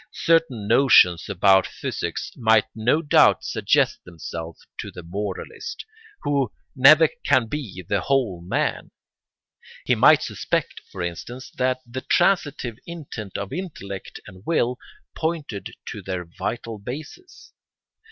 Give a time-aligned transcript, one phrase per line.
[0.25, 5.85] Certain notions about physics might no doubt suggest themselves to the moralist,
[6.23, 8.89] who never can be the whole man;
[9.85, 14.79] he might suspect, for instance, that the transitive intent of intellect and will
[15.15, 17.53] pointed to their vital basis.